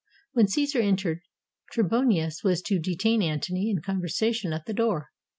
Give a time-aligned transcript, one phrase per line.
[0.33, 1.19] When Caesar entered,
[1.73, 5.11] Trebonius was to detain Antony in conversation at the door.